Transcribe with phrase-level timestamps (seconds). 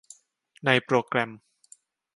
[0.65, 1.31] ในโปรแกรม